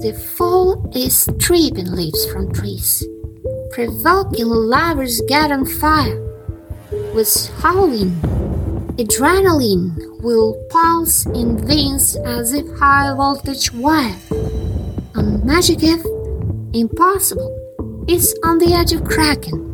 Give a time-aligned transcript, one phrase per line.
[0.00, 3.04] The fall is stripping leaves from trees,
[3.72, 6.22] provoking lovers get on fire.
[7.12, 8.12] With Halloween,
[8.96, 14.14] adrenaline will pulse in veins as if high voltage wire.
[15.16, 16.04] On magic if
[16.72, 17.50] impossible
[18.06, 19.64] is on the edge of cracking.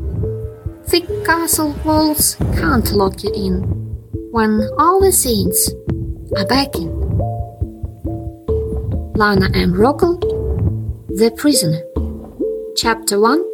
[0.86, 3.60] Thick castle walls can't lock you in
[4.32, 5.70] when all the saints
[6.34, 7.03] are backing.
[9.16, 9.72] Lana M.
[9.72, 10.18] Rockel,
[11.06, 11.80] The Prisoner.
[12.74, 13.44] Chapter 1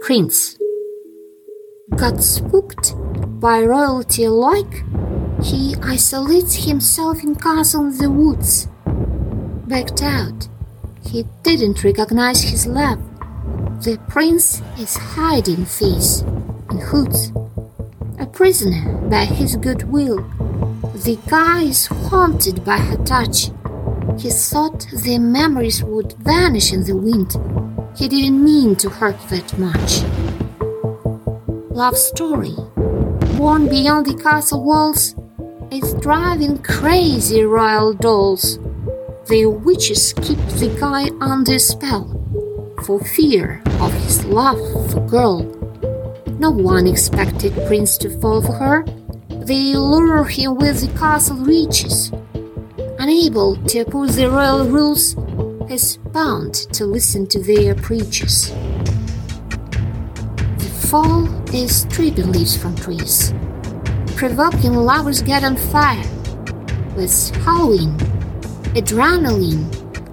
[0.00, 0.58] Prince.
[1.94, 2.92] Got spooked
[3.38, 4.82] by royalty alike,
[5.40, 8.66] he isolates himself in castle in the woods.
[9.68, 10.48] Backed out,
[11.06, 12.98] he didn't recognize his love.
[13.84, 16.22] The prince is hiding face
[16.68, 17.30] and hoods.
[18.18, 20.22] A prisoner by his good will,
[20.94, 23.50] the guy is haunted by her touch.
[24.18, 27.36] He thought the memories would vanish in the wind.
[27.96, 30.02] He didn't mean to hurt that much.
[31.70, 32.54] Love story,
[33.36, 35.16] born beyond the castle walls,
[35.70, 38.58] is driving crazy royal dolls.
[39.26, 42.06] The witches keep the guy under spell
[42.84, 44.60] for fear of his love
[44.92, 45.42] for girl.
[46.38, 48.84] No one expected Prince to fall for her.
[49.28, 52.12] They lure him with the castle riches
[53.04, 55.14] unable to oppose the royal rules,
[55.70, 58.48] is bound to listen to their preachers.
[60.56, 63.34] The fall is stripping leaves from trees,
[64.16, 66.08] provoking lovers get on fire.
[66.96, 67.12] With
[67.44, 67.94] Halloween,
[68.72, 69.68] adrenaline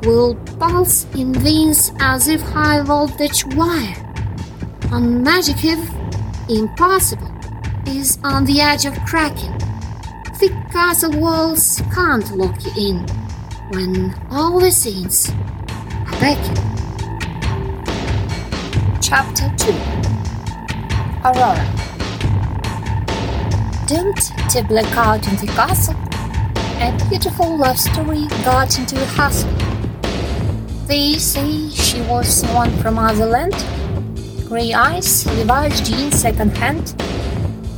[0.06, 3.96] will pulse in veins as if high voltage wire.
[4.92, 5.90] On Magic Eve,
[6.50, 7.32] impossible
[7.88, 9.71] is on the edge of cracking
[10.42, 13.06] thick castle walls can't lock you in
[13.70, 16.56] when all the saints are beckon.
[19.00, 19.72] Chapter 2
[21.24, 21.64] Aurora.
[23.86, 24.18] Doomed
[24.50, 25.94] to black out in the castle,
[26.82, 29.52] a beautiful love story got into a hustle.
[30.88, 33.54] They say she was someone from other land,
[34.48, 36.96] grey eyes, Levi's jeans second hand,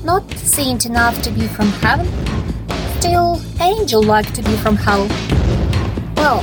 [0.06, 2.33] not saint enough to be from heaven
[3.04, 5.10] still angel like to be from hell?
[6.16, 6.40] Well,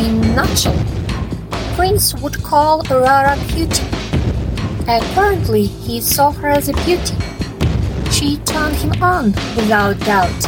[0.00, 0.74] in nutshell,
[1.76, 3.84] Prince would call Aurora beauty.
[4.88, 7.14] Apparently, he saw her as a beauty.
[8.10, 10.42] She turned him on without doubt,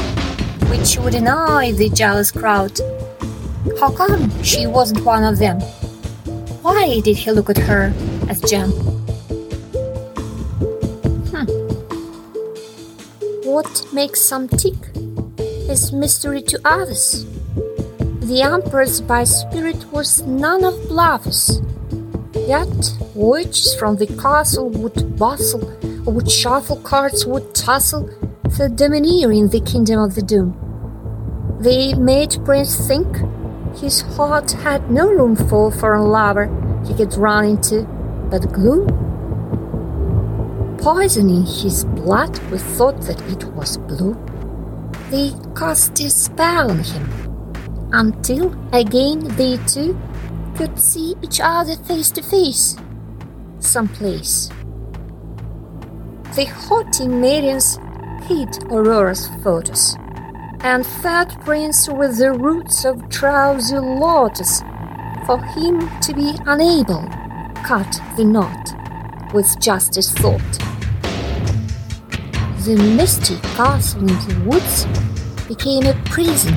[0.70, 2.76] which would annoy the jealous crowd.
[3.78, 5.60] How come she wasn't one of them?
[6.62, 7.94] Why did he look at her
[8.28, 8.91] as gem?
[13.52, 14.80] What makes some tick
[15.68, 17.26] is mystery to others.
[18.20, 21.60] The Empress by spirit was none of bluffers.
[22.48, 25.70] Yet witches from the castle would bustle,
[26.06, 28.08] would shuffle cards, would tussle,
[28.56, 30.56] the domineer in the kingdom of the doom.
[31.60, 33.06] They made Prince think
[33.76, 36.48] his heart had no room for foreign lover
[36.86, 37.82] he could run into,
[38.30, 39.11] but gloom
[40.82, 44.16] poisoning his blood with thought that it was blue.
[45.10, 49.96] They cast a spell on him until again they two
[50.56, 52.74] could see each other face to face
[53.60, 54.48] someplace.
[56.34, 57.78] The haughty maidens
[58.24, 59.94] hid Aurora's photos
[60.64, 64.62] and fed Prince with the roots of drowsy lotus
[65.26, 67.06] for him to be unable
[67.62, 70.61] cut the knot with justice thought.
[72.64, 74.86] The misty castle in the woods
[75.48, 76.54] became a prison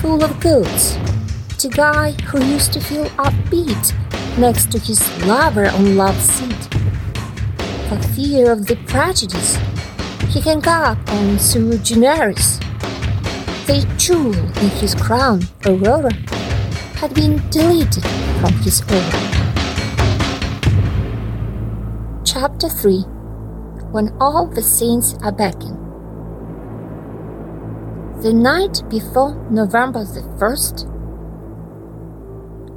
[0.00, 0.94] full of goats.
[1.60, 3.92] The guy who used to feel upbeat
[4.38, 6.68] next to his lover on love's seat.
[7.88, 9.56] For fear of the prejudice,
[10.28, 12.60] he hung up on sui generis.
[13.66, 16.14] The jewel in his crown, Aurora,
[17.00, 18.04] had been deleted
[18.38, 19.20] from his aura.
[22.24, 23.15] Chapter 3
[23.96, 25.74] when all the saints are beckoning.
[28.20, 30.84] The night before November the 1st,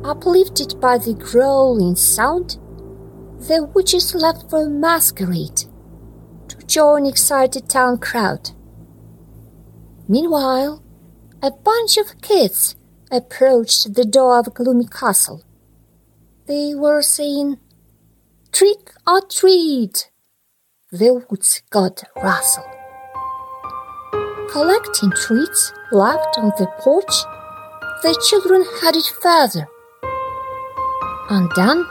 [0.05, 2.57] uplifted by the growling sound,
[3.37, 5.65] the witches left for masquerade
[6.47, 8.51] to join excited town crowd.
[10.07, 10.81] Meanwhile,
[11.43, 12.77] a bunch of kids
[13.11, 15.43] approached the door of a Gloomy Castle.
[16.45, 17.57] They were saying,
[18.53, 20.09] Trick or treat!
[20.91, 22.65] The woods got rustle.
[24.51, 27.13] Collecting treats left on the porch,
[28.01, 29.67] the children had it further.
[31.29, 31.85] And then,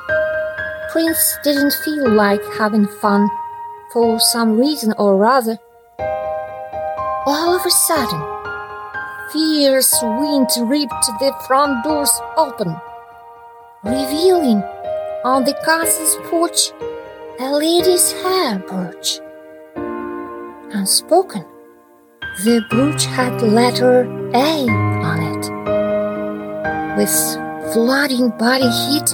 [0.91, 3.31] Prince didn't feel like having fun
[3.93, 5.59] for some reason or other.
[6.01, 8.21] All of a sudden,
[9.33, 12.75] fierce wind ripped the front doors open,
[13.85, 14.61] revealing
[15.25, 16.73] on the castle's porch
[17.40, 19.20] a lady's hair brooch.
[20.75, 21.44] Unspoken,
[22.44, 24.02] the brooch had letter
[24.35, 25.44] A on it.
[26.96, 29.06] With flooding body heat,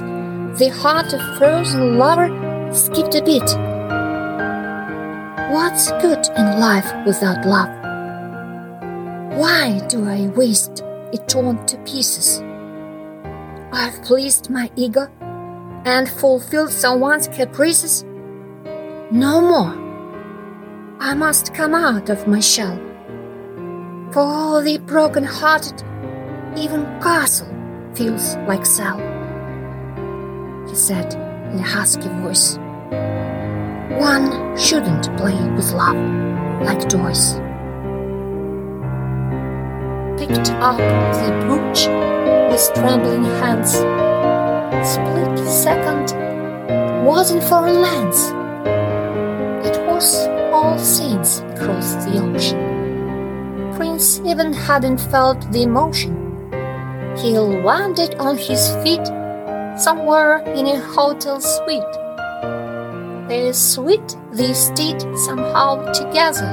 [0.56, 2.30] the heart of frozen lover
[2.72, 3.50] skipped a beat.
[5.52, 7.68] What's good in life without love?
[9.38, 10.82] Why do I waste
[11.12, 12.40] it torn to pieces?
[13.70, 15.10] I've pleased my ego
[15.84, 18.02] and fulfilled someone's caprices.
[19.14, 19.72] No more.
[20.98, 22.76] I must come out of my shell.
[24.10, 25.84] For all the broken hearted,
[26.56, 27.46] even castle
[27.94, 28.98] feels like cell.
[30.68, 31.14] He said
[31.52, 32.58] in a husky voice.
[34.00, 35.94] One shouldn't play with love
[36.62, 37.34] like toys.
[40.18, 40.78] Picked up
[41.20, 41.86] the brooch
[42.50, 43.74] with trembling hands.
[44.84, 46.10] Split second
[47.06, 48.32] wasn't for a lance.
[49.94, 52.58] Was all saints across the ocean.
[53.76, 56.50] Prince even hadn't felt the emotion.
[57.16, 59.06] He landed on his feet
[59.78, 61.94] somewhere in a hotel suite.
[63.28, 66.50] The suite they stayed somehow together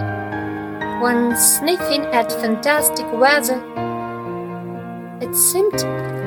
[1.02, 3.60] when sniffing at fantastic weather.
[5.20, 5.82] It seemed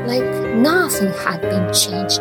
[0.08, 2.18] like nothing had been changed,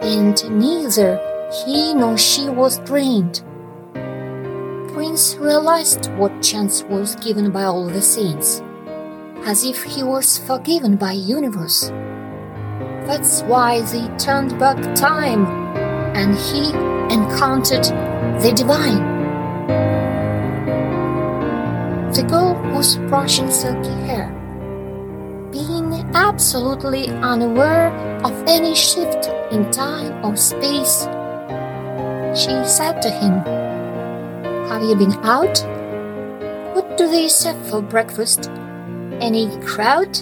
[0.00, 1.20] and neither
[1.66, 3.42] he nor she was drained.
[4.96, 8.62] Prince realized what chance was given by all the saints,
[9.44, 11.90] as if he was forgiven by universe.
[13.04, 15.44] That's why they turned back time,
[16.16, 16.70] and he
[17.14, 17.84] encountered
[18.40, 19.04] the divine.
[22.14, 24.32] The girl was brushing silky hair,
[25.52, 27.92] being absolutely unaware
[28.24, 31.02] of any shift in time or space.
[32.34, 33.65] She said to him,
[34.68, 35.58] Have you been out?
[36.74, 38.50] What do they serve for breakfast?
[39.20, 40.18] Any crowd?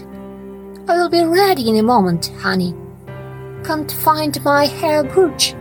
[0.87, 2.75] I will be ready in a moment, honey.
[3.65, 5.55] Can't find my hair brooch.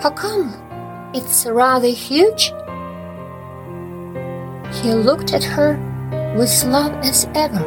[0.00, 0.54] How come?
[1.12, 2.52] It's rather huge.
[4.80, 5.76] He looked at her
[6.38, 7.64] with love as ever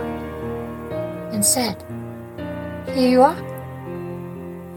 [1.34, 1.84] and said,
[2.96, 3.38] Here you are.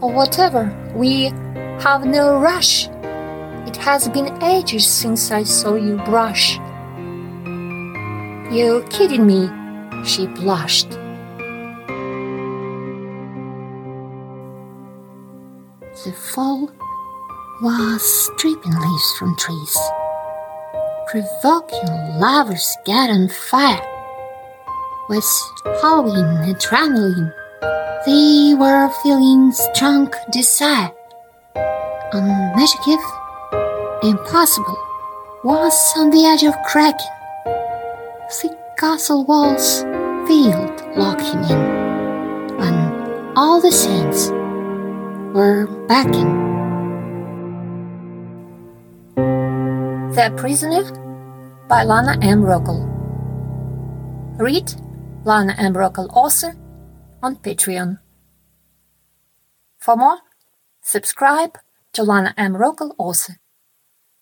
[0.01, 1.31] Or whatever, we
[1.79, 2.89] have no rush.
[3.67, 6.57] It has been ages since I saw you brush.
[8.51, 9.49] You kidding me?
[10.05, 10.89] She blushed.
[16.03, 16.71] The fall
[17.61, 19.77] was stripping leaves from trees,
[21.11, 21.87] provoking
[22.19, 23.87] lovers get on fire.
[25.09, 25.25] With
[25.65, 27.31] and trembling,
[28.05, 30.91] they were feeling strong desire.
[32.13, 32.99] Unmitigated,
[34.03, 34.77] impossible,
[35.43, 37.07] was on the edge of cracking.
[38.31, 39.81] Thick castle walls
[40.27, 44.29] failed lock him in, when all the saints
[45.33, 46.41] were backing.
[50.15, 50.83] The Prisoner
[51.67, 52.41] by Lana M.
[52.43, 52.87] Rockel.
[54.37, 54.73] Read
[55.23, 55.73] Lana M.
[55.73, 56.55] Rockel author
[57.21, 57.99] on Patreon.
[59.77, 60.19] For more,
[60.81, 61.57] subscribe
[61.93, 62.53] to Lana M.
[62.53, 63.40] Rockel author.